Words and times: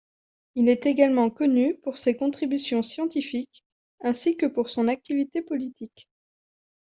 Il 0.55 0.67
est 0.67 0.87
également 0.87 1.29
connu 1.29 1.77
pour 1.77 1.99
ses 1.99 2.17
contributions 2.17 2.81
scientifiques, 2.81 3.63
ainsi 3.99 4.35
que 4.35 4.47
pour 4.47 4.71
son 4.71 4.87
activité 4.87 5.43
politique. 5.43 6.09